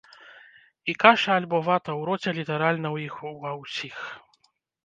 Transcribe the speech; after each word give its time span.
І 0.93 0.95
каша 1.03 1.31
альбо 1.41 1.59
вата 1.67 1.91
ў 1.99 2.01
роце 2.09 2.31
літаральна 2.39 2.87
ў 2.95 2.97
іх 3.09 3.15
ва 3.45 3.51
ўсіх. 3.63 3.97